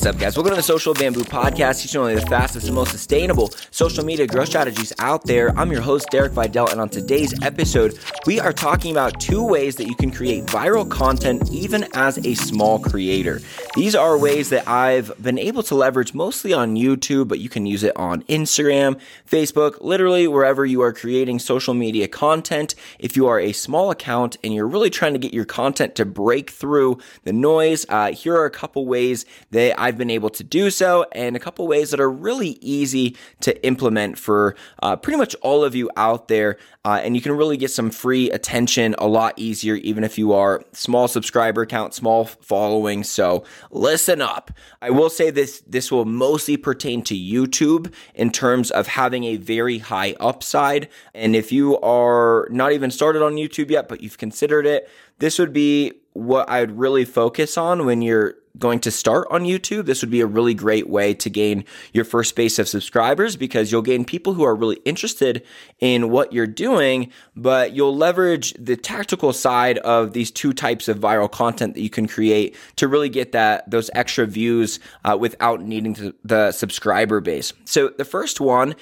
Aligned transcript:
What's 0.00 0.14
up, 0.14 0.18
guys? 0.18 0.34
Welcome 0.34 0.52
to 0.52 0.56
the 0.56 0.62
Social 0.62 0.94
Bamboo 0.94 1.24
Podcast, 1.24 1.82
teaching 1.82 2.00
only 2.00 2.14
the 2.14 2.22
fastest 2.22 2.64
and 2.64 2.74
most 2.74 2.90
sustainable 2.90 3.50
social 3.70 4.02
media 4.02 4.26
growth 4.26 4.48
strategies 4.48 4.94
out 4.98 5.26
there. 5.26 5.50
I'm 5.58 5.70
your 5.70 5.82
host, 5.82 6.06
Derek 6.10 6.32
Videll, 6.32 6.72
and 6.72 6.80
on 6.80 6.88
today's 6.88 7.34
episode, 7.42 7.98
we 8.24 8.40
are 8.40 8.54
talking 8.54 8.92
about 8.92 9.20
two 9.20 9.44
ways 9.44 9.76
that 9.76 9.88
you 9.88 9.94
can 9.94 10.10
create 10.10 10.46
viral 10.46 10.90
content 10.90 11.50
even 11.52 11.86
as 11.92 12.16
a 12.24 12.32
small 12.32 12.78
creator. 12.78 13.42
These 13.76 13.94
are 13.94 14.18
ways 14.18 14.48
that 14.48 14.66
I've 14.66 15.12
been 15.22 15.38
able 15.38 15.62
to 15.62 15.76
leverage 15.76 16.12
mostly 16.12 16.52
on 16.52 16.74
YouTube, 16.74 17.28
but 17.28 17.38
you 17.38 17.48
can 17.48 17.66
use 17.66 17.84
it 17.84 17.96
on 17.96 18.24
Instagram, 18.24 18.98
Facebook, 19.30 19.80
literally 19.80 20.26
wherever 20.26 20.66
you 20.66 20.82
are 20.82 20.92
creating 20.92 21.38
social 21.38 21.72
media 21.72 22.08
content. 22.08 22.74
If 22.98 23.16
you 23.16 23.28
are 23.28 23.38
a 23.38 23.52
small 23.52 23.92
account 23.92 24.36
and 24.42 24.52
you're 24.52 24.66
really 24.66 24.90
trying 24.90 25.12
to 25.12 25.20
get 25.20 25.32
your 25.32 25.44
content 25.44 25.94
to 25.94 26.04
break 26.04 26.50
through 26.50 26.98
the 27.22 27.32
noise, 27.32 27.86
uh, 27.88 28.10
here 28.10 28.34
are 28.34 28.44
a 28.44 28.50
couple 28.50 28.86
ways 28.86 29.24
that 29.52 29.80
I've 29.80 29.96
been 29.96 30.10
able 30.10 30.30
to 30.30 30.42
do 30.42 30.70
so, 30.70 31.06
and 31.12 31.36
a 31.36 31.40
couple 31.40 31.68
ways 31.68 31.92
that 31.92 32.00
are 32.00 32.10
really 32.10 32.58
easy 32.60 33.16
to 33.42 33.64
implement 33.64 34.18
for 34.18 34.56
uh, 34.82 34.96
pretty 34.96 35.16
much 35.16 35.36
all 35.42 35.62
of 35.62 35.76
you 35.76 35.88
out 35.96 36.26
there. 36.26 36.56
Uh, 36.82 36.98
and 37.04 37.14
you 37.14 37.20
can 37.20 37.32
really 37.32 37.58
get 37.58 37.70
some 37.70 37.90
free 37.90 38.30
attention 38.30 38.94
a 38.96 39.06
lot 39.06 39.34
easier, 39.36 39.74
even 39.74 40.02
if 40.02 40.16
you 40.16 40.32
are 40.32 40.64
small 40.72 41.06
subscriber 41.06 41.66
count, 41.66 41.92
small 41.92 42.24
following. 42.24 43.04
So 43.04 43.44
listen 43.70 44.20
up. 44.20 44.50
I 44.80 44.90
will 44.90 45.10
say 45.10 45.30
this: 45.30 45.62
this 45.66 45.90
will 45.90 46.04
mostly 46.04 46.56
pertain 46.56 47.02
to 47.04 47.14
YouTube 47.14 47.92
in 48.14 48.30
terms 48.30 48.70
of 48.70 48.86
having 48.86 49.24
a 49.24 49.36
very 49.36 49.78
high 49.78 50.14
upside. 50.20 50.88
And 51.14 51.34
if 51.34 51.52
you 51.52 51.78
are 51.80 52.48
not 52.50 52.72
even 52.72 52.90
started 52.90 53.22
on 53.22 53.34
YouTube 53.34 53.70
yet, 53.70 53.88
but 53.88 54.02
you've 54.02 54.18
considered 54.18 54.66
it, 54.66 54.88
this 55.18 55.38
would 55.38 55.52
be 55.52 55.92
what 56.12 56.50
I'd 56.50 56.72
really 56.72 57.04
focus 57.04 57.56
on 57.56 57.86
when 57.86 58.02
you're 58.02 58.34
going 58.58 58.80
to 58.80 58.90
start 58.90 59.26
on 59.30 59.42
YouTube, 59.42 59.86
this 59.86 60.02
would 60.02 60.10
be 60.10 60.20
a 60.20 60.26
really 60.26 60.54
great 60.54 60.88
way 60.88 61.14
to 61.14 61.30
gain 61.30 61.64
your 61.92 62.04
first 62.04 62.36
base 62.36 62.58
of 62.58 62.68
subscribers 62.68 63.36
because 63.36 63.70
you'll 63.70 63.82
gain 63.82 64.04
people 64.04 64.34
who 64.34 64.44
are 64.44 64.54
really 64.54 64.78
interested 64.84 65.42
in 65.78 66.10
what 66.10 66.32
you're 66.32 66.46
doing, 66.46 67.10
but 67.36 67.72
you'll 67.72 67.96
leverage 67.96 68.54
the 68.58 68.76
tactical 68.76 69.32
side 69.32 69.78
of 69.78 70.12
these 70.12 70.30
two 70.30 70.52
types 70.52 70.88
of 70.88 70.98
viral 70.98 71.30
content 71.30 71.74
that 71.74 71.80
you 71.80 71.90
can 71.90 72.06
create 72.06 72.56
to 72.76 72.88
really 72.88 73.08
get 73.08 73.32
that 73.32 73.70
those 73.70 73.90
extra 73.94 74.26
views 74.26 74.80
uh, 75.04 75.16
without 75.18 75.62
needing 75.62 76.12
the 76.24 76.52
subscriber 76.52 77.20
base. 77.20 77.52
So 77.64 77.88
the 77.88 78.04
first 78.04 78.40
one 78.40 78.74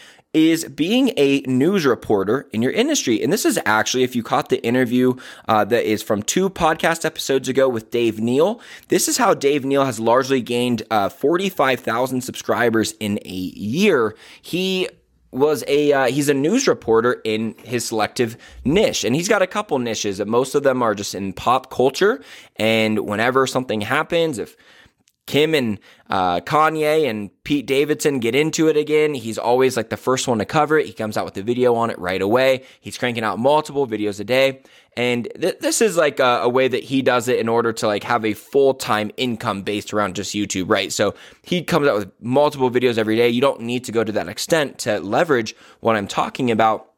is 0.47 0.65
being 0.65 1.13
a 1.17 1.41
news 1.41 1.85
reporter 1.85 2.49
in 2.53 2.63
your 2.63 2.73
industry. 2.73 3.23
And 3.23 3.33
this 3.33 3.45
is 3.45 3.59
actually, 3.67 4.03
if 4.03 4.17
you 4.17 4.23
caught 4.23 4.49
the 4.49 4.65
interview 4.65 5.15
uh, 5.49 5.65
that 5.67 5.85
is 5.85 6.03
from 6.03 6.23
two 6.23 6.49
podcast 6.49 7.05
episodes 7.05 7.49
ago 7.49 7.69
with 7.69 7.91
Dave 7.91 8.21
Neal, 8.21 8.61
this 8.89 9.09
is 9.09 9.17
how 9.17 9.35
Dave 9.35 9.65
Neal 9.65 9.85
has 9.85 9.99
largely 10.01 10.41
gained 10.41 10.83
uh, 10.91 11.09
45,000 11.09 12.21
subscribers 12.23 12.93
in 13.01 13.19
a 13.25 13.29
year. 13.29 14.15
He 14.41 14.89
was 15.31 15.63
a 15.69 15.93
uh, 15.93 16.07
he's 16.07 16.29
a 16.29 16.35
news 16.35 16.67
reporter 16.67 17.21
in 17.25 17.55
his 17.63 17.85
selective 17.85 18.37
niche 18.65 19.05
and 19.05 19.15
he's 19.15 19.29
got 19.29 19.43
a 19.43 19.47
couple 19.47 19.79
niches 19.79 20.25
most 20.25 20.55
of 20.55 20.63
them 20.63 20.83
are 20.83 20.95
just 20.95 21.15
in 21.15 21.35
pop 21.35 21.71
culture 21.71 22.23
and 22.57 23.01
whenever 23.01 23.47
something 23.47 23.83
happens 23.83 24.39
if 24.39 24.57
Kim 25.29 25.55
and 25.55 25.79
uh, 26.09 26.41
Kanye 26.41 27.09
and 27.09 27.31
Pete 27.45 27.67
Davidson 27.67 28.19
get 28.19 28.35
into 28.35 28.67
it 28.69 28.79
again. 28.79 29.13
He's 29.13 29.37
always 29.37 29.77
like 29.77 29.91
the 29.91 29.97
first 29.99 30.27
one 30.27 30.39
to 30.39 30.47
cover 30.47 30.79
it. 30.79 30.87
He 30.87 30.95
comes 30.95 31.19
out 31.19 31.27
with 31.27 31.37
a 31.37 31.43
video 31.43 31.75
on 31.75 31.91
it 31.91 31.99
right 31.99 32.21
away. 32.21 32.65
He's 32.81 32.97
cranking 32.97 33.23
out 33.23 33.39
multiple 33.39 33.87
videos 33.87 34.19
a 34.21 34.25
day. 34.25 34.63
And 34.97 35.29
th- 35.39 35.59
this 35.61 35.83
is 35.83 35.99
like 35.99 36.19
a, 36.19 36.41
a, 36.43 36.49
way 36.49 36.67
that 36.67 36.83
he 36.83 37.03
does 37.03 37.29
it 37.29 37.39
in 37.39 37.47
order 37.47 37.75
to 37.75 37.87
like 37.87 38.05
have 38.05 38.25
a 38.25 38.33
full 38.33 38.73
time 38.73 39.11
income 39.19 39.63
based 39.63 39.93
around 39.93 40.17
just 40.17 40.35
YouTube, 40.35 40.71
right? 40.71 40.91
So 40.91 41.15
he 41.43 41.63
comes 41.63 41.87
out 41.87 41.99
with 41.99 42.11
multiple 42.21 42.71
videos 42.71 42.97
every 42.97 43.17
day. 43.17 43.29
You 43.29 43.43
don't 43.43 43.61
need 43.61 43.85
to 43.85 43.93
go 43.93 44.03
to 44.03 44.13
that 44.13 44.29
extent 44.29 44.79
to 44.81 44.99
leverage 44.99 45.55
what 45.81 45.95
I'm 45.95 46.09
talking 46.09 46.51
about. 46.51 46.91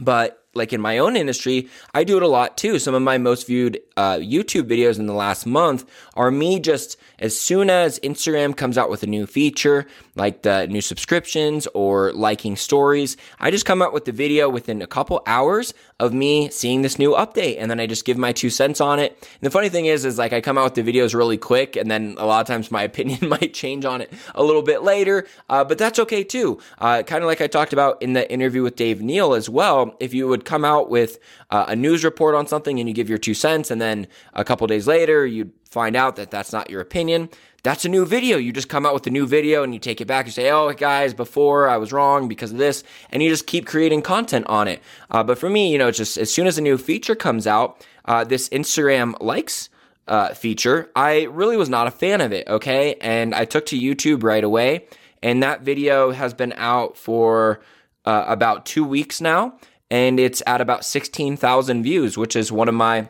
But 0.00 0.42
like 0.54 0.72
in 0.72 0.80
my 0.80 0.98
own 0.98 1.16
industry, 1.16 1.68
I 1.92 2.04
do 2.04 2.16
it 2.16 2.22
a 2.22 2.28
lot 2.28 2.56
too. 2.56 2.78
Some 2.78 2.94
of 2.94 3.02
my 3.02 3.18
most 3.18 3.46
viewed 3.46 3.80
uh, 3.96 4.16
YouTube 4.16 4.64
videos 4.64 4.98
in 4.98 5.06
the 5.06 5.12
last 5.12 5.46
month 5.46 5.84
are 6.14 6.30
me 6.30 6.60
just 6.60 6.96
as 7.18 7.38
soon 7.38 7.70
as 7.70 7.98
Instagram 8.00 8.56
comes 8.56 8.76
out 8.76 8.90
with 8.90 9.02
a 9.02 9.06
new 9.06 9.26
feature, 9.26 9.86
like 10.16 10.42
the 10.42 10.66
new 10.66 10.80
subscriptions 10.80 11.66
or 11.74 12.12
liking 12.12 12.56
stories, 12.56 13.16
I 13.38 13.50
just 13.50 13.66
come 13.66 13.82
out 13.82 13.92
with 13.92 14.04
the 14.04 14.12
video 14.12 14.48
within 14.48 14.82
a 14.82 14.86
couple 14.86 15.22
hours 15.26 15.74
of 16.00 16.12
me 16.12 16.50
seeing 16.50 16.82
this 16.82 16.98
new 16.98 17.12
update, 17.12 17.56
and 17.58 17.70
then 17.70 17.78
I 17.78 17.86
just 17.86 18.04
give 18.04 18.18
my 18.18 18.32
two 18.32 18.50
cents 18.50 18.80
on 18.80 18.98
it. 18.98 19.16
And 19.20 19.40
the 19.42 19.50
funny 19.50 19.68
thing 19.68 19.86
is, 19.86 20.04
is 20.04 20.18
like 20.18 20.32
I 20.32 20.40
come 20.40 20.58
out 20.58 20.64
with 20.64 20.84
the 20.84 20.92
videos 20.92 21.14
really 21.14 21.38
quick, 21.38 21.76
and 21.76 21.90
then 21.90 22.16
a 22.18 22.26
lot 22.26 22.40
of 22.40 22.46
times 22.46 22.70
my 22.70 22.82
opinion 22.94 23.28
might 23.28 23.54
change 23.54 23.84
on 23.84 24.00
it 24.00 24.12
a 24.34 24.42
little 24.42 24.62
bit 24.62 24.82
later, 24.82 25.26
uh, 25.48 25.64
but 25.64 25.78
that's 25.78 25.98
okay 26.00 26.24
too. 26.24 26.58
Uh, 26.78 27.02
kind 27.02 27.22
of 27.22 27.28
like 27.28 27.40
I 27.40 27.46
talked 27.46 27.72
about 27.72 28.02
in 28.02 28.12
the 28.12 28.30
interview 28.30 28.62
with 28.62 28.76
Dave 28.76 29.00
Neal 29.00 29.34
as 29.34 29.48
well. 29.48 29.96
If 30.00 30.12
you 30.12 30.26
would 30.28 30.44
come 30.44 30.64
out 30.64 30.90
with 30.90 31.18
uh, 31.50 31.66
a 31.68 31.76
news 31.76 32.04
report 32.04 32.34
on 32.34 32.46
something 32.46 32.80
and 32.80 32.88
you 32.88 32.94
give 32.94 33.08
your 33.08 33.18
two 33.18 33.34
cents, 33.34 33.70
and 33.70 33.80
then 33.80 33.83
a 34.32 34.44
couple 34.44 34.66
days 34.66 34.86
later 34.86 35.26
you 35.26 35.52
find 35.70 35.96
out 35.96 36.16
that 36.16 36.30
that's 36.30 36.52
not 36.52 36.70
your 36.70 36.80
opinion, 36.80 37.28
that's 37.64 37.84
a 37.84 37.88
new 37.88 38.04
video. 38.04 38.36
You 38.36 38.52
just 38.52 38.68
come 38.68 38.84
out 38.86 38.94
with 38.94 39.06
a 39.06 39.10
new 39.10 39.26
video 39.26 39.62
and 39.62 39.72
you 39.72 39.80
take 39.80 40.00
it 40.00 40.06
back. 40.06 40.26
You 40.26 40.32
say, 40.32 40.50
oh, 40.50 40.70
guys, 40.72 41.14
before 41.14 41.68
I 41.68 41.78
was 41.78 41.92
wrong 41.92 42.28
because 42.28 42.52
of 42.52 42.58
this. 42.58 42.84
And 43.10 43.22
you 43.22 43.30
just 43.30 43.46
keep 43.46 43.66
creating 43.66 44.02
content 44.02 44.46
on 44.48 44.68
it. 44.68 44.82
Uh, 45.10 45.24
but 45.24 45.38
for 45.38 45.48
me, 45.48 45.72
you 45.72 45.78
know, 45.78 45.90
just 45.90 46.18
as 46.18 46.32
soon 46.32 46.46
as 46.46 46.58
a 46.58 46.60
new 46.60 46.76
feature 46.76 47.14
comes 47.14 47.46
out, 47.46 47.84
uh, 48.04 48.22
this 48.22 48.50
Instagram 48.50 49.14
likes 49.20 49.70
uh, 50.06 50.34
feature, 50.34 50.90
I 50.94 51.22
really 51.24 51.56
was 51.56 51.70
not 51.70 51.86
a 51.86 51.90
fan 51.90 52.20
of 52.20 52.32
it. 52.32 52.46
Okay. 52.46 52.96
And 53.00 53.34
I 53.34 53.46
took 53.46 53.64
to 53.66 53.80
YouTube 53.80 54.22
right 54.22 54.44
away. 54.44 54.86
And 55.22 55.42
that 55.42 55.62
video 55.62 56.10
has 56.10 56.34
been 56.34 56.52
out 56.56 56.98
for 56.98 57.62
uh, 58.04 58.26
about 58.28 58.66
two 58.66 58.84
weeks 58.84 59.22
now 59.22 59.58
and 59.90 60.18
it's 60.18 60.42
at 60.46 60.60
about 60.60 60.84
16,000 60.84 61.82
views, 61.82 62.18
which 62.18 62.36
is 62.36 62.50
one 62.50 62.68
of 62.68 62.74
my 62.74 63.08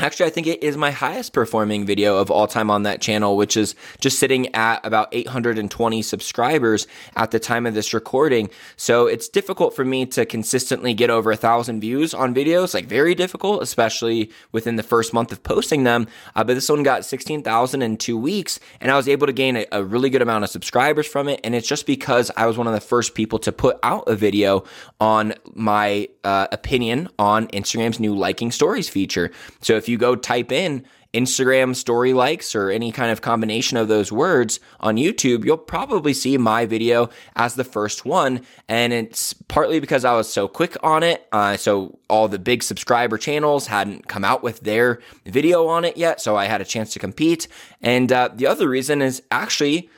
Actually, 0.00 0.26
I 0.26 0.30
think 0.30 0.46
it 0.46 0.62
is 0.62 0.78
my 0.78 0.92
highest 0.92 1.34
performing 1.34 1.84
video 1.84 2.16
of 2.16 2.30
all 2.30 2.46
time 2.46 2.70
on 2.70 2.84
that 2.84 3.02
channel, 3.02 3.36
which 3.36 3.54
is 3.54 3.74
just 4.00 4.18
sitting 4.18 4.52
at 4.54 4.80
about 4.82 5.08
820 5.12 6.00
subscribers 6.00 6.86
at 7.16 7.32
the 7.32 7.38
time 7.38 7.66
of 7.66 7.74
this 7.74 7.92
recording. 7.92 8.48
So 8.76 9.06
it's 9.06 9.28
difficult 9.28 9.76
for 9.76 9.84
me 9.84 10.06
to 10.06 10.24
consistently 10.24 10.94
get 10.94 11.10
over 11.10 11.30
a 11.30 11.36
thousand 11.36 11.82
views 11.82 12.14
on 12.14 12.34
videos, 12.34 12.72
like 12.72 12.86
very 12.86 13.14
difficult, 13.14 13.62
especially 13.62 14.30
within 14.52 14.76
the 14.76 14.82
first 14.82 15.12
month 15.12 15.32
of 15.32 15.42
posting 15.42 15.84
them. 15.84 16.06
Uh, 16.34 16.44
but 16.44 16.54
this 16.54 16.70
one 16.70 16.82
got 16.82 17.04
16,000 17.04 17.82
in 17.82 17.98
two 17.98 18.16
weeks, 18.16 18.58
and 18.80 18.90
I 18.90 18.96
was 18.96 19.06
able 19.06 19.26
to 19.26 19.34
gain 19.34 19.56
a, 19.56 19.66
a 19.70 19.84
really 19.84 20.08
good 20.08 20.22
amount 20.22 20.44
of 20.44 20.50
subscribers 20.50 21.06
from 21.06 21.28
it. 21.28 21.40
And 21.44 21.54
it's 21.54 21.68
just 21.68 21.84
because 21.84 22.30
I 22.38 22.46
was 22.46 22.56
one 22.56 22.66
of 22.66 22.72
the 22.72 22.80
first 22.80 23.14
people 23.14 23.38
to 23.40 23.52
put 23.52 23.78
out 23.82 24.04
a 24.06 24.16
video 24.16 24.64
on 24.98 25.34
my 25.52 26.08
uh, 26.24 26.46
opinion 26.52 27.10
on 27.18 27.48
Instagram's 27.48 28.00
new 28.00 28.14
liking 28.14 28.50
stories 28.50 28.88
feature. 28.88 29.30
So 29.60 29.76
if 29.76 29.89
you 29.90 29.98
go 29.98 30.16
type 30.16 30.50
in 30.52 30.84
Instagram 31.12 31.74
story 31.74 32.12
likes 32.12 32.54
or 32.54 32.70
any 32.70 32.92
kind 32.92 33.10
of 33.10 33.20
combination 33.20 33.76
of 33.76 33.88
those 33.88 34.12
words 34.12 34.60
on 34.78 34.96
YouTube, 34.96 35.44
you'll 35.44 35.56
probably 35.56 36.14
see 36.14 36.38
my 36.38 36.66
video 36.66 37.10
as 37.34 37.54
the 37.54 37.64
first 37.64 38.04
one. 38.04 38.42
And 38.68 38.92
it's 38.92 39.32
partly 39.32 39.80
because 39.80 40.04
I 40.04 40.14
was 40.14 40.32
so 40.32 40.46
quick 40.46 40.76
on 40.82 41.02
it. 41.02 41.26
Uh, 41.32 41.56
so 41.56 41.98
all 42.08 42.28
the 42.28 42.38
big 42.38 42.62
subscriber 42.62 43.18
channels 43.18 43.66
hadn't 43.66 44.06
come 44.06 44.24
out 44.24 44.42
with 44.42 44.60
their 44.60 45.00
video 45.26 45.66
on 45.66 45.84
it 45.84 45.96
yet. 45.96 46.20
So 46.20 46.36
I 46.36 46.44
had 46.44 46.60
a 46.60 46.64
chance 46.64 46.92
to 46.92 47.00
compete. 47.00 47.48
And 47.82 48.12
uh, 48.12 48.30
the 48.32 48.46
other 48.46 48.68
reason 48.68 49.02
is 49.02 49.22
actually 49.32 49.90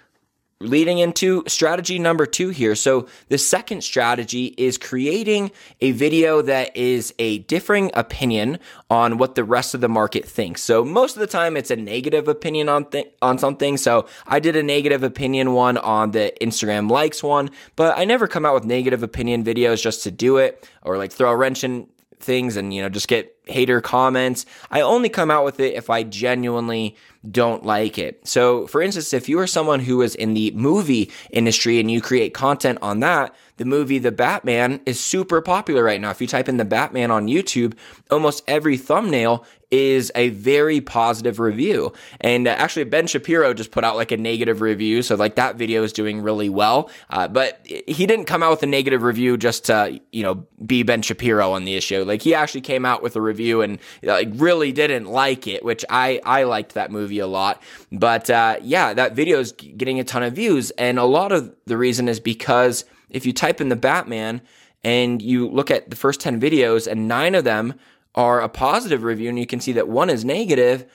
leading 0.63 0.99
into 0.99 1.43
strategy 1.47 1.99
number 1.99 2.27
two 2.27 2.49
here. 2.49 2.75
So 2.75 3.09
the 3.29 3.39
second 3.39 3.83
strategy 3.83 4.55
is 4.57 4.79
creating 4.79 5.51
a 5.81 5.93
video 5.93 6.43
that 6.43 6.77
is 6.77 7.15
a 7.19 7.39
differing 7.39 7.91
opinion 7.95 8.59
on 8.91 9.19
what 9.19 9.35
the 9.35 9.45
rest 9.45 9.75
of 9.75 9.81
the 9.81 9.89
market 9.89 10.25
thinks. 10.25 10.63
So 10.63 10.85
most 10.85 11.17
of 11.17 11.21
the 11.21 11.27
time 11.27 11.57
it's 11.57 11.71
a 11.71 11.77
negative 11.77 12.29
opinion 12.29 12.69
on 12.69 12.87
th- 12.87 13.13
on 13.21 13.39
something. 13.39 13.77
So 13.77 14.07
I 14.27 14.41
did 14.41 14.57
a 14.57 14.63
negative 14.63 15.03
opinion 15.03 15.53
one 15.53 15.77
on 15.79 16.13
the 16.13 16.33
Instagram 16.41 16.91
likes 16.91 17.23
one, 17.23 17.51
but 17.77 17.99
I 17.99 18.05
never 18.05 18.27
come 18.29 18.47
out 18.47 18.55
with 18.55 18.65
negative 18.65 19.03
opinion 19.03 19.45
videos 19.45 19.83
just 19.83 20.03
to 20.05 20.11
do 20.11 20.39
it 20.39 20.69
or 20.83 20.99
like 20.99 21.13
throw 21.13 21.31
a 21.31 21.37
wrench 21.37 21.65
in 21.65 21.89
things 22.23 22.57
and 22.57 22.73
you 22.73 22.83
know 22.83 22.89
just 22.89 23.09
get 23.09 23.37
hater 23.47 23.81
comments. 23.81 24.47
I 24.71 24.81
only 24.81 25.09
come 25.09 25.31
out 25.31 25.45
with 25.45 25.61
it 25.61 25.75
if 25.75 25.91
I 25.91 26.03
genuinely 26.05 26.97
don't 27.29 27.65
like 27.65 27.99
it. 27.99 28.27
So, 28.27 28.67
for 28.67 28.83
instance, 28.83 29.13
if 29.13 29.29
you 29.29 29.39
are 29.39 29.47
someone 29.47 29.81
who 29.81 30.03
is 30.03 30.15
in 30.15 30.35
the 30.35 30.51
movie 30.53 31.11
industry 31.31 31.79
and 31.79 31.91
you 31.91 32.01
create 32.01 32.35
content 32.35 32.79
on 32.83 33.01
that, 33.01 33.35
the 33.63 33.69
movie 33.69 34.01
The 34.01 34.11
Batman 34.11 34.81
is 34.87 34.99
super 34.99 35.41
popular 35.41 35.85
right 35.85 36.01
now. 36.01 36.11
If 36.11 36.21
you 36.21 36.27
type 36.27 36.49
in 36.49 36.57
The 36.57 36.65
Batman 36.65 37.13
on 37.13 37.29
YouTube, 37.29 37.75
almost 38.11 38.43
every 38.49 38.77
thumbnail 38.77 39.47
is 39.71 40.11
a 40.17 40.31
very 40.31 40.81
positive 40.81 41.39
review. 41.39 41.93
And 42.21 42.49
uh, 42.49 42.51
actually, 42.51 42.85
Ben 42.85 43.07
Shapiro 43.07 43.55
just 43.55 43.71
put 43.71 43.85
out 43.85 43.95
like 43.95 44.11
a 44.11 44.17
negative 44.17 44.63
review. 44.63 45.01
So, 45.01 45.15
like, 45.15 45.37
that 45.37 45.55
video 45.55 45.85
is 45.85 45.93
doing 45.93 46.23
really 46.23 46.49
well. 46.49 46.91
Uh, 47.09 47.29
but 47.29 47.65
he 47.69 48.05
didn't 48.05 48.25
come 48.25 48.43
out 48.43 48.51
with 48.51 48.65
a 48.65 48.67
negative 48.67 49.05
review 49.05 49.37
just 49.37 49.67
to, 49.67 50.01
you 50.11 50.25
know, 50.25 50.45
be 50.67 50.83
Ben 50.83 51.01
Shapiro 51.01 51.53
on 51.53 51.65
the 51.65 51.77
issue. 51.77 52.03
Like, 52.03 52.21
he 52.21 52.35
actually 52.35 52.63
came 52.63 52.85
out 52.85 53.01
with 53.01 53.15
a 53.15 53.21
review 53.21 53.63
and 53.63 53.79
like 54.03 54.29
really 54.33 54.73
didn't 54.73 55.07
like 55.07 55.47
it, 55.47 55.65
which 55.65 55.85
I 55.89 56.21
I 56.25 56.43
liked 56.43 56.75
that 56.75 56.91
movie 56.91 57.21
a 57.21 57.29
lot. 57.29 57.63
But 57.93 58.29
uh, 58.29 58.57
yeah, 58.61 58.93
that 58.93 59.15
video 59.15 59.39
is 59.39 59.53
getting 59.53 60.01
a 60.01 60.05
ton 60.05 60.25
of 60.25 60.35
views, 60.35 60.73
and 60.73 60.99
a 60.99 61.05
lot 61.05 61.31
of 61.31 61.55
the 61.67 61.79
reason 61.79 62.09
is 62.09 62.19
because 62.19 62.85
if 63.13 63.25
you 63.25 63.33
type 63.33 63.61
in 63.61 63.69
the 63.69 63.77
Batman 63.77 64.43
and 64.83 65.23
you 65.23 65.49
look 65.49 65.71
at 65.71 65.91
the 65.91 65.97
first 65.97 66.21
ten 66.21 66.41
videos, 66.41 66.91
and 66.91 67.07
nine 67.07 67.37
of 67.37 67.45
them 67.45 67.75
are 68.15 68.41
a 68.41 68.49
positive 68.49 69.05
review, 69.05 69.29
and 69.29 69.39
you 69.39 69.47
can 69.47 69.61
see 69.61 69.73
that 69.73 69.89
one 69.89 70.11
is 70.11 70.25
negative 70.25 70.87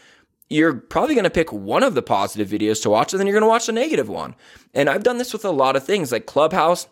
you're 0.49 0.73
probably 0.73 1.15
going 1.15 1.23
to 1.25 1.29
pick 1.29 1.51
one 1.51 1.83
of 1.83 1.93
the 1.93 2.01
positive 2.01 2.47
videos 2.47 2.81
to 2.81 2.89
watch 2.89 3.13
and 3.13 3.19
then 3.19 3.27
you're 3.27 3.33
going 3.33 3.41
to 3.41 3.47
watch 3.47 3.65
the 3.65 3.71
negative 3.71 4.09
one. 4.09 4.35
And 4.73 4.89
I've 4.89 5.03
done 5.03 5.17
this 5.17 5.33
with 5.33 5.45
a 5.45 5.51
lot 5.51 5.75
of 5.75 5.83
things 5.85 6.11
like 6.11 6.25
Clubhouse. 6.25 6.87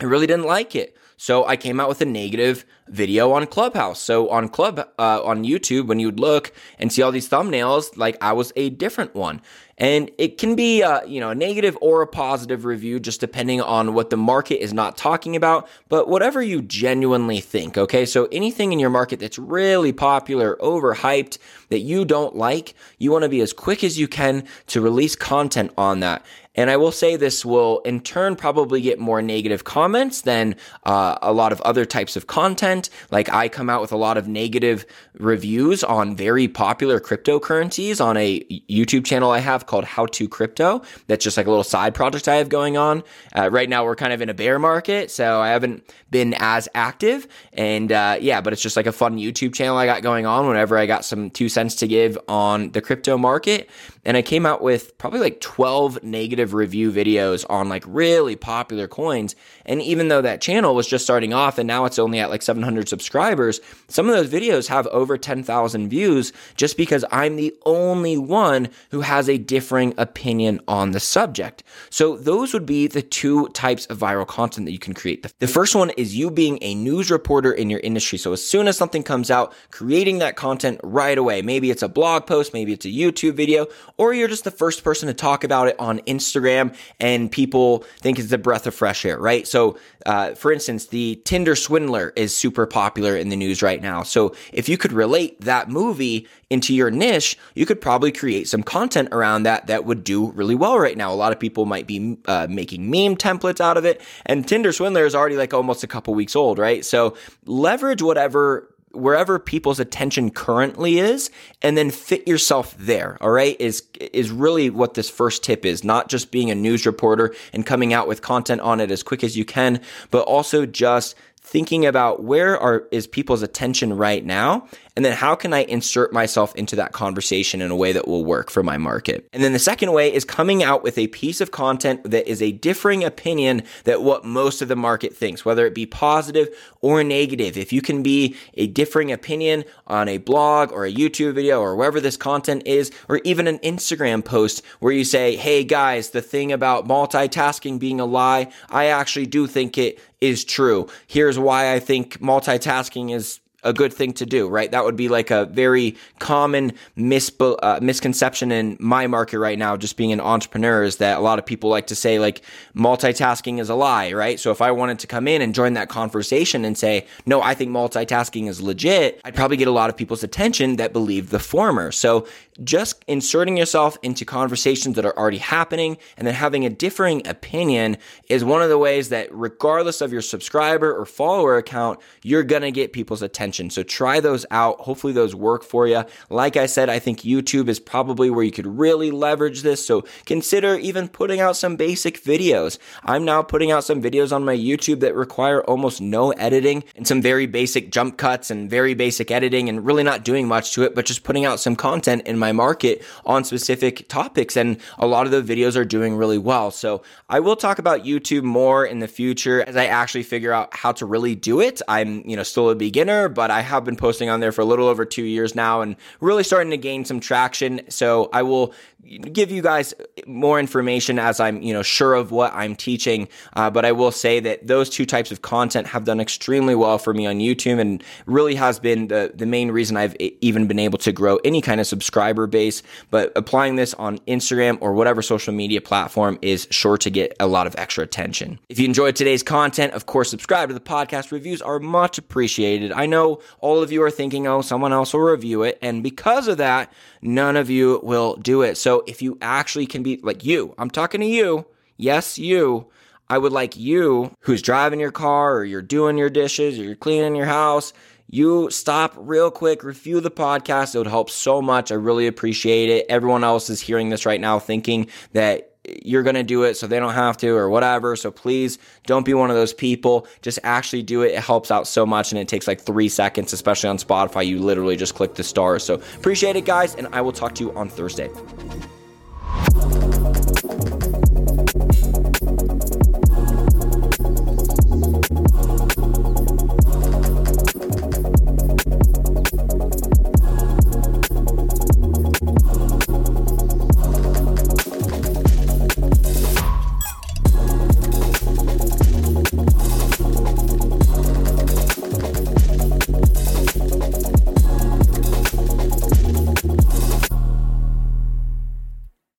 I 0.00 0.04
really 0.04 0.26
didn't 0.26 0.46
like 0.46 0.74
it. 0.74 0.96
So 1.16 1.46
I 1.46 1.56
came 1.56 1.80
out 1.80 1.88
with 1.88 2.00
a 2.00 2.04
negative 2.04 2.64
video 2.88 3.32
on 3.32 3.46
Clubhouse. 3.46 4.00
So 4.00 4.28
on 4.28 4.48
Club 4.48 4.78
uh, 4.98 5.22
on 5.22 5.44
YouTube, 5.44 5.86
when 5.86 5.98
you'd 5.98 6.20
look 6.20 6.52
and 6.78 6.92
see 6.92 7.02
all 7.02 7.12
these 7.12 7.28
thumbnails, 7.28 7.96
like 7.96 8.16
I 8.20 8.32
was 8.32 8.52
a 8.56 8.70
different 8.70 9.14
one. 9.14 9.40
And 9.78 10.10
it 10.16 10.38
can 10.38 10.56
be, 10.56 10.82
uh, 10.82 11.04
you 11.04 11.20
know, 11.20 11.30
a 11.30 11.34
negative 11.34 11.76
or 11.82 12.00
a 12.00 12.06
positive 12.06 12.64
review, 12.64 12.98
just 12.98 13.20
depending 13.20 13.60
on 13.60 13.92
what 13.92 14.08
the 14.08 14.16
market 14.16 14.62
is 14.62 14.72
not 14.72 14.96
talking 14.96 15.36
about. 15.36 15.68
But 15.90 16.08
whatever 16.08 16.42
you 16.42 16.62
genuinely 16.62 17.40
think, 17.40 17.76
okay. 17.76 18.06
So 18.06 18.26
anything 18.32 18.72
in 18.72 18.78
your 18.78 18.88
market 18.88 19.20
that's 19.20 19.38
really 19.38 19.92
popular, 19.92 20.56
overhyped, 20.62 21.36
that 21.68 21.80
you 21.80 22.06
don't 22.06 22.36
like, 22.36 22.74
you 22.98 23.10
want 23.10 23.24
to 23.24 23.28
be 23.28 23.40
as 23.40 23.52
quick 23.52 23.84
as 23.84 23.98
you 23.98 24.08
can 24.08 24.44
to 24.68 24.80
release 24.80 25.14
content 25.14 25.72
on 25.76 26.00
that. 26.00 26.24
And 26.56 26.70
I 26.70 26.76
will 26.76 26.92
say 26.92 27.16
this 27.16 27.44
will 27.44 27.80
in 27.80 28.00
turn 28.00 28.34
probably 28.34 28.80
get 28.80 28.98
more 28.98 29.22
negative 29.22 29.64
comments 29.64 30.22
than 30.22 30.56
uh, 30.84 31.18
a 31.22 31.32
lot 31.32 31.52
of 31.52 31.60
other 31.60 31.84
types 31.84 32.16
of 32.16 32.26
content. 32.26 32.88
Like 33.10 33.32
I 33.32 33.48
come 33.48 33.70
out 33.70 33.80
with 33.80 33.92
a 33.92 33.96
lot 33.96 34.16
of 34.16 34.26
negative 34.26 34.86
reviews 35.18 35.84
on 35.84 36.16
very 36.16 36.48
popular 36.48 36.98
cryptocurrencies 37.00 38.04
on 38.04 38.16
a 38.16 38.40
YouTube 38.68 39.04
channel 39.04 39.30
I 39.30 39.38
have 39.38 39.66
called 39.66 39.84
How 39.84 40.06
to 40.06 40.28
Crypto. 40.28 40.82
That's 41.06 41.22
just 41.22 41.36
like 41.36 41.46
a 41.46 41.50
little 41.50 41.64
side 41.64 41.94
project 41.94 42.28
I 42.28 42.36
have 42.36 42.48
going 42.48 42.76
on. 42.76 43.02
Uh, 43.34 43.50
right 43.50 43.68
now, 43.68 43.84
we're 43.84 43.96
kind 43.96 44.12
of 44.12 44.22
in 44.22 44.28
a 44.28 44.34
bear 44.34 44.58
market, 44.58 45.10
so 45.10 45.40
I 45.40 45.48
haven't 45.48 45.84
been 46.10 46.34
as 46.38 46.68
active. 46.74 47.28
And 47.52 47.92
uh, 47.92 48.16
yeah, 48.20 48.40
but 48.40 48.52
it's 48.52 48.62
just 48.62 48.76
like 48.76 48.86
a 48.86 48.92
fun 48.92 49.18
YouTube 49.18 49.54
channel 49.54 49.76
I 49.76 49.86
got 49.86 50.02
going 50.02 50.26
on 50.26 50.46
whenever 50.46 50.78
I 50.78 50.86
got 50.86 51.04
some 51.04 51.30
two 51.30 51.48
cents 51.48 51.76
to 51.76 51.88
give 51.88 52.18
on 52.28 52.70
the 52.70 52.80
crypto 52.80 53.18
market. 53.18 53.68
And 54.06 54.16
I 54.16 54.22
came 54.22 54.46
out 54.46 54.62
with 54.62 54.96
probably 54.98 55.18
like 55.18 55.40
12 55.40 56.04
negative 56.04 56.54
review 56.54 56.92
videos 56.92 57.44
on 57.50 57.68
like 57.68 57.82
really 57.86 58.36
popular 58.36 58.86
coins. 58.86 59.34
And 59.64 59.82
even 59.82 60.06
though 60.06 60.22
that 60.22 60.40
channel 60.40 60.76
was 60.76 60.86
just 60.86 61.04
starting 61.04 61.34
off 61.34 61.58
and 61.58 61.66
now 61.66 61.84
it's 61.86 61.98
only 61.98 62.20
at 62.20 62.30
like 62.30 62.40
700 62.40 62.88
subscribers, 62.88 63.60
some 63.88 64.08
of 64.08 64.14
those 64.14 64.30
videos 64.30 64.68
have 64.68 64.86
over 64.86 65.18
10,000 65.18 65.88
views 65.88 66.32
just 66.54 66.76
because 66.76 67.04
I'm 67.10 67.34
the 67.34 67.52
only 67.66 68.16
one 68.16 68.68
who 68.92 69.00
has 69.00 69.28
a 69.28 69.38
differing 69.38 69.92
opinion 69.98 70.60
on 70.68 70.92
the 70.92 71.00
subject. 71.00 71.64
So 71.90 72.16
those 72.16 72.54
would 72.54 72.64
be 72.64 72.86
the 72.86 73.02
two 73.02 73.48
types 73.48 73.86
of 73.86 73.98
viral 73.98 74.26
content 74.26 74.66
that 74.66 74.72
you 74.72 74.78
can 74.78 74.94
create. 74.94 75.26
The 75.40 75.48
first 75.48 75.74
one 75.74 75.90
is 75.90 76.16
you 76.16 76.30
being 76.30 76.58
a 76.62 76.76
news 76.76 77.10
reporter 77.10 77.50
in 77.50 77.70
your 77.70 77.80
industry. 77.80 78.18
So 78.18 78.32
as 78.32 78.46
soon 78.46 78.68
as 78.68 78.76
something 78.76 79.02
comes 79.02 79.32
out, 79.32 79.52
creating 79.72 80.18
that 80.18 80.36
content 80.36 80.78
right 80.84 81.18
away. 81.18 81.42
Maybe 81.42 81.72
it's 81.72 81.82
a 81.82 81.88
blog 81.88 82.24
post, 82.24 82.54
maybe 82.54 82.72
it's 82.72 82.86
a 82.86 82.90
YouTube 82.90 83.34
video, 83.34 83.66
or 83.98 84.12
you're 84.12 84.28
just 84.28 84.44
the 84.44 84.50
first 84.50 84.84
person 84.84 85.06
to 85.08 85.14
talk 85.14 85.44
about 85.44 85.68
it 85.68 85.78
on 85.78 86.00
Instagram 86.00 86.74
and 87.00 87.30
people 87.30 87.84
think 87.98 88.18
it's 88.18 88.32
a 88.32 88.38
breath 88.38 88.66
of 88.66 88.74
fresh 88.74 89.04
air, 89.04 89.18
right? 89.18 89.46
So, 89.46 89.78
uh, 90.04 90.34
for 90.34 90.52
instance, 90.52 90.86
the 90.86 91.20
Tinder 91.24 91.56
swindler 91.56 92.12
is 92.16 92.36
super 92.36 92.66
popular 92.66 93.16
in 93.16 93.28
the 93.28 93.36
news 93.36 93.62
right 93.62 93.80
now. 93.80 94.02
So 94.02 94.34
if 94.52 94.68
you 94.68 94.76
could 94.78 94.92
relate 94.92 95.40
that 95.40 95.68
movie 95.68 96.28
into 96.50 96.74
your 96.74 96.90
niche, 96.90 97.38
you 97.54 97.66
could 97.66 97.80
probably 97.80 98.12
create 98.12 98.48
some 98.48 98.62
content 98.62 99.08
around 99.12 99.42
that 99.44 99.66
that 99.66 99.84
would 99.84 100.04
do 100.04 100.30
really 100.32 100.54
well 100.54 100.78
right 100.78 100.96
now. 100.96 101.12
A 101.12 101.14
lot 101.14 101.32
of 101.32 101.40
people 101.40 101.66
might 101.66 101.86
be 101.86 102.16
uh, 102.26 102.46
making 102.48 102.90
meme 102.90 103.16
templates 103.16 103.60
out 103.60 103.76
of 103.76 103.84
it, 103.84 104.00
and 104.26 104.46
Tinder 104.46 104.72
Swindler 104.72 105.06
is 105.06 105.14
already 105.14 105.36
like 105.36 105.52
almost 105.52 105.82
a 105.82 105.88
couple 105.88 106.14
weeks 106.14 106.36
old, 106.36 106.58
right? 106.58 106.84
So 106.84 107.16
leverage 107.46 108.02
whatever 108.02 108.72
wherever 108.96 109.38
people's 109.38 109.80
attention 109.80 110.30
currently 110.30 110.98
is 110.98 111.30
and 111.62 111.76
then 111.76 111.90
fit 111.90 112.26
yourself 112.26 112.76
there 112.78 113.16
all 113.20 113.30
right 113.30 113.56
is 113.60 113.82
is 114.00 114.30
really 114.30 114.70
what 114.70 114.94
this 114.94 115.10
first 115.10 115.42
tip 115.44 115.64
is. 115.64 115.84
Not 115.84 116.08
just 116.08 116.30
being 116.30 116.50
a 116.50 116.54
news 116.54 116.86
reporter 116.86 117.34
and 117.52 117.64
coming 117.64 117.92
out 117.92 118.08
with 118.08 118.22
content 118.22 118.60
on 118.60 118.80
it 118.80 118.90
as 118.90 119.02
quick 119.02 119.22
as 119.22 119.36
you 119.36 119.44
can 119.44 119.80
but 120.10 120.22
also 120.22 120.66
just 120.66 121.14
thinking 121.46 121.86
about 121.86 122.24
where 122.24 122.58
are 122.58 122.88
is 122.90 123.06
people's 123.06 123.42
attention 123.42 123.96
right 123.96 124.24
now 124.24 124.66
and 124.96 125.04
then 125.04 125.12
how 125.12 125.34
can 125.34 125.52
I 125.52 125.64
insert 125.64 126.10
myself 126.10 126.54
into 126.56 126.74
that 126.76 126.92
conversation 126.92 127.60
in 127.60 127.70
a 127.70 127.76
way 127.76 127.92
that 127.92 128.08
will 128.08 128.24
work 128.24 128.50
for 128.50 128.62
my 128.62 128.78
market? 128.78 129.28
And 129.34 129.44
then 129.44 129.52
the 129.52 129.58
second 129.58 129.92
way 129.92 130.12
is 130.12 130.24
coming 130.24 130.62
out 130.62 130.82
with 130.82 130.96
a 130.96 131.06
piece 131.08 131.42
of 131.42 131.50
content 131.50 132.10
that 132.10 132.26
is 132.26 132.40
a 132.40 132.52
differing 132.52 133.04
opinion 133.04 133.62
that 133.84 134.02
what 134.02 134.24
most 134.24 134.62
of 134.62 134.68
the 134.68 134.76
market 134.76 135.14
thinks, 135.14 135.44
whether 135.44 135.66
it 135.66 135.74
be 135.74 135.84
positive 135.84 136.48
or 136.80 137.04
negative. 137.04 137.58
If 137.58 137.74
you 137.74 137.82
can 137.82 138.02
be 138.02 138.36
a 138.54 138.66
differing 138.68 139.12
opinion 139.12 139.64
on 139.86 140.08
a 140.08 140.16
blog 140.16 140.72
or 140.72 140.86
a 140.86 140.92
YouTube 140.92 141.34
video 141.34 141.60
or 141.60 141.76
wherever 141.76 142.00
this 142.00 142.16
content 142.16 142.62
is, 142.64 142.90
or 143.08 143.20
even 143.24 143.46
an 143.46 143.58
Instagram 143.58 144.24
post 144.24 144.64
where 144.80 144.92
you 144.92 145.04
say, 145.04 145.36
Hey 145.36 145.62
guys, 145.62 146.10
the 146.10 146.22
thing 146.22 146.52
about 146.52 146.88
multitasking 146.88 147.78
being 147.78 148.00
a 148.00 148.06
lie, 148.06 148.50
I 148.70 148.86
actually 148.86 149.26
do 149.26 149.46
think 149.46 149.76
it 149.76 150.00
is 150.22 150.44
true. 150.44 150.88
Here's 151.06 151.38
why 151.38 151.74
I 151.74 151.80
think 151.80 152.18
multitasking 152.20 153.14
is 153.14 153.40
a 153.66 153.72
good 153.72 153.92
thing 153.92 154.12
to 154.14 154.24
do, 154.24 154.48
right? 154.48 154.70
That 154.70 154.84
would 154.84 154.96
be 154.96 155.08
like 155.08 155.30
a 155.30 155.44
very 155.46 155.96
common 156.18 156.72
uh, 156.96 157.78
misconception 157.82 158.52
in 158.52 158.76
my 158.80 159.06
market 159.06 159.38
right 159.38 159.58
now, 159.58 159.76
just 159.76 159.96
being 159.96 160.12
an 160.12 160.20
entrepreneur, 160.20 160.82
is 160.82 160.96
that 160.96 161.18
a 161.18 161.20
lot 161.20 161.38
of 161.38 161.46
people 161.46 161.68
like 161.68 161.88
to 161.88 161.94
say 161.94 162.18
like 162.18 162.42
multitasking 162.74 163.60
is 163.60 163.68
a 163.68 163.74
lie, 163.74 164.12
right? 164.12 164.40
So 164.40 164.50
if 164.50 164.62
I 164.62 164.70
wanted 164.70 164.98
to 165.00 165.06
come 165.06 165.28
in 165.28 165.42
and 165.42 165.54
join 165.54 165.74
that 165.74 165.88
conversation 165.88 166.64
and 166.64 166.76
say, 166.78 167.06
no, 167.24 167.42
I 167.42 167.54
think 167.54 167.70
multitasking 167.70 168.48
is 168.48 168.60
legit, 168.60 169.20
I'd 169.24 169.34
probably 169.34 169.56
get 169.56 169.68
a 169.68 169.72
lot 169.72 169.90
of 169.90 169.96
people's 169.96 170.22
attention 170.22 170.76
that 170.76 170.92
believe 170.92 171.30
the 171.30 171.38
former. 171.38 171.92
So 171.92 172.26
just 172.64 173.04
inserting 173.06 173.56
yourself 173.56 173.98
into 174.02 174.24
conversations 174.24 174.96
that 174.96 175.04
are 175.04 175.16
already 175.18 175.38
happening 175.38 175.98
and 176.16 176.26
then 176.26 176.34
having 176.34 176.64
a 176.64 176.70
differing 176.70 177.26
opinion 177.26 177.98
is 178.28 178.44
one 178.44 178.62
of 178.62 178.70
the 178.70 178.78
ways 178.78 179.10
that 179.10 179.28
regardless 179.30 180.00
of 180.00 180.12
your 180.12 180.22
subscriber 180.22 180.96
or 180.98 181.04
follower 181.04 181.58
account, 181.58 182.00
you're 182.22 182.44
to 182.62 182.70
get 182.70 182.92
people's 182.92 183.22
attention. 183.22 183.55
So 183.70 183.82
try 183.82 184.20
those 184.20 184.46
out. 184.50 184.80
Hopefully 184.80 185.12
those 185.12 185.34
work 185.34 185.62
for 185.62 185.86
you. 185.86 186.04
Like 186.30 186.56
I 186.56 186.64
said, 186.64 186.88
I 186.88 186.98
think 186.98 187.20
YouTube 187.20 187.68
is 187.68 187.78
probably 187.78 188.30
where 188.30 188.44
you 188.44 188.52
could 188.52 188.66
really 188.66 189.10
leverage 189.10 189.62
this. 189.62 189.86
So 189.86 190.04
consider 190.24 190.76
even 190.76 191.08
putting 191.08 191.40
out 191.40 191.56
some 191.56 191.76
basic 191.76 192.22
videos. 192.22 192.78
I'm 193.04 193.26
now 193.26 193.42
putting 193.42 193.70
out 193.70 193.84
some 193.84 194.00
videos 194.00 194.34
on 194.34 194.44
my 194.44 194.56
YouTube 194.56 195.00
that 195.00 195.14
require 195.14 195.62
almost 195.64 196.00
no 196.00 196.30
editing 196.30 196.84
and 196.96 197.06
some 197.06 197.20
very 197.20 197.46
basic 197.46 197.92
jump 197.92 198.16
cuts 198.16 198.50
and 198.50 198.70
very 198.70 198.94
basic 198.94 199.30
editing 199.30 199.68
and 199.68 199.84
really 199.84 200.02
not 200.02 200.24
doing 200.24 200.48
much 200.48 200.72
to 200.72 200.82
it, 200.84 200.94
but 200.94 201.04
just 201.04 201.22
putting 201.22 201.44
out 201.44 201.60
some 201.60 201.76
content 201.76 202.26
in 202.26 202.38
my 202.38 202.46
my 202.46 202.52
market 202.52 203.04
on 203.24 203.42
specific 203.42 204.08
topics. 204.08 204.56
And 204.56 204.78
a 204.98 205.06
lot 205.06 205.26
of 205.26 205.32
the 205.32 205.42
videos 205.42 205.76
are 205.76 205.84
doing 205.84 206.14
really 206.14 206.38
well. 206.38 206.70
So 206.70 207.02
I 207.28 207.40
will 207.40 207.56
talk 207.56 207.80
about 207.80 208.04
YouTube 208.04 208.44
more 208.44 208.86
in 208.86 209.00
the 209.00 209.08
future 209.08 209.62
as 209.66 209.76
I 209.76 209.86
actually 209.86 210.22
figure 210.22 210.52
out 210.52 210.72
how 210.72 210.92
to 210.92 211.06
really 211.06 211.34
do 211.34 211.60
it. 211.60 211.82
I'm, 211.88 212.22
you 212.24 212.36
know, 212.36 212.44
still 212.44 212.70
a 212.70 212.76
beginner, 212.76 213.28
but 213.36 213.50
I 213.52 213.60
have 213.60 213.84
been 213.84 213.96
posting 213.96 214.30
on 214.30 214.40
there 214.40 214.50
for 214.50 214.62
a 214.62 214.64
little 214.64 214.88
over 214.88 215.04
two 215.04 215.22
years 215.22 215.54
now 215.54 215.82
and 215.82 215.94
really 216.20 216.42
starting 216.42 216.70
to 216.70 216.78
gain 216.78 217.04
some 217.04 217.20
traction. 217.20 217.82
So 217.90 218.30
I 218.32 218.42
will 218.42 218.72
give 219.06 219.50
you 219.50 219.62
guys 219.62 219.94
more 220.26 220.58
information 220.58 221.18
as 221.18 221.40
I'm, 221.40 221.62
you 221.62 221.72
know, 221.72 221.82
sure 221.82 222.14
of 222.14 222.30
what 222.30 222.52
I'm 222.54 222.74
teaching. 222.74 223.28
Uh, 223.54 223.70
but 223.70 223.84
I 223.84 223.92
will 223.92 224.10
say 224.10 224.40
that 224.40 224.66
those 224.66 224.90
two 224.90 225.06
types 225.06 225.30
of 225.30 225.42
content 225.42 225.86
have 225.86 226.04
done 226.04 226.20
extremely 226.20 226.74
well 226.74 226.98
for 226.98 227.14
me 227.14 227.26
on 227.26 227.38
YouTube 227.38 227.80
and 227.80 228.02
really 228.26 228.54
has 228.54 228.78
been 228.78 229.08
the, 229.08 229.32
the 229.34 229.46
main 229.46 229.70
reason 229.70 229.96
I've 229.96 230.16
even 230.40 230.66
been 230.66 230.78
able 230.78 230.98
to 230.98 231.12
grow 231.12 231.36
any 231.44 231.60
kind 231.60 231.80
of 231.80 231.86
subscriber 231.86 232.46
base. 232.46 232.82
But 233.10 233.32
applying 233.36 233.76
this 233.76 233.94
on 233.94 234.18
Instagram 234.20 234.78
or 234.80 234.92
whatever 234.92 235.22
social 235.22 235.52
media 235.54 235.80
platform 235.80 236.38
is 236.42 236.66
sure 236.70 236.98
to 236.98 237.10
get 237.10 237.34
a 237.40 237.46
lot 237.46 237.66
of 237.66 237.74
extra 237.78 238.04
attention. 238.04 238.58
If 238.68 238.78
you 238.78 238.86
enjoyed 238.86 239.16
today's 239.16 239.42
content, 239.42 239.92
of 239.92 240.06
course, 240.06 240.30
subscribe 240.30 240.68
to 240.68 240.74
the 240.74 240.80
podcast. 240.80 241.32
Reviews 241.32 241.62
are 241.62 241.78
much 241.78 242.18
appreciated. 242.18 242.92
I 242.92 243.06
know 243.06 243.40
all 243.60 243.82
of 243.82 243.92
you 243.92 244.02
are 244.02 244.10
thinking, 244.10 244.46
oh, 244.46 244.62
someone 244.62 244.92
else 244.92 245.12
will 245.12 245.20
review 245.20 245.62
it. 245.62 245.78
And 245.82 246.02
because 246.02 246.48
of 246.48 246.58
that, 246.58 246.92
none 247.22 247.56
of 247.56 247.70
you 247.70 248.00
will 248.02 248.36
do 248.36 248.62
it. 248.62 248.76
If 249.06 249.22
you 249.22 249.38
actually 249.40 249.86
can 249.86 250.02
be 250.02 250.18
like 250.22 250.44
you, 250.44 250.74
I'm 250.78 250.90
talking 250.90 251.20
to 251.20 251.26
you. 251.26 251.66
Yes, 251.96 252.38
you. 252.38 252.88
I 253.28 253.38
would 253.38 253.52
like 253.52 253.76
you 253.76 254.32
who's 254.40 254.62
driving 254.62 255.00
your 255.00 255.10
car 255.10 255.56
or 255.56 255.64
you're 255.64 255.82
doing 255.82 256.16
your 256.16 256.30
dishes 256.30 256.78
or 256.78 256.84
you're 256.84 256.94
cleaning 256.94 257.34
your 257.34 257.46
house. 257.46 257.92
You 258.28 258.70
stop 258.70 259.14
real 259.16 259.50
quick, 259.50 259.84
review 259.84 260.20
the 260.20 260.30
podcast. 260.30 260.94
It 260.94 260.98
would 260.98 261.06
help 261.06 261.30
so 261.30 261.62
much. 261.62 261.90
I 261.90 261.96
really 261.96 262.26
appreciate 262.26 262.88
it. 262.88 263.06
Everyone 263.08 263.44
else 263.44 263.70
is 263.70 263.80
hearing 263.80 264.10
this 264.10 264.26
right 264.26 264.40
now 264.40 264.58
thinking 264.58 265.08
that 265.32 265.75
you're 266.04 266.22
going 266.22 266.36
to 266.36 266.42
do 266.42 266.64
it 266.64 266.76
so 266.76 266.86
they 266.86 266.98
don't 266.98 267.14
have 267.14 267.36
to 267.38 267.48
or 267.48 267.68
whatever. 267.68 268.16
So 268.16 268.30
please 268.30 268.78
don't 269.06 269.24
be 269.24 269.34
one 269.34 269.50
of 269.50 269.56
those 269.56 269.74
people. 269.74 270.26
Just 270.42 270.58
actually 270.62 271.02
do 271.02 271.22
it. 271.22 271.32
It 271.32 271.42
helps 271.42 271.70
out 271.70 271.86
so 271.86 272.06
much 272.06 272.32
and 272.32 272.40
it 272.40 272.48
takes 272.48 272.66
like 272.66 272.80
three 272.80 273.08
seconds, 273.08 273.52
especially 273.52 273.90
on 273.90 273.98
Spotify. 273.98 274.46
You 274.46 274.58
literally 274.58 274.96
just 274.96 275.14
click 275.14 275.34
the 275.34 275.44
stars. 275.44 275.84
So 275.84 275.94
appreciate 275.94 276.56
it, 276.56 276.64
guys, 276.64 276.94
and 276.94 277.08
I 277.12 277.20
will 277.20 277.32
talk 277.32 277.54
to 277.56 277.64
you 277.64 277.72
on 277.76 277.88
Thursday. 277.88 278.30